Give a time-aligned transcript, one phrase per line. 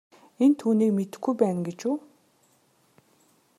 [0.43, 1.97] Энэ түүнийг мэдэхгүй байна гэж үү.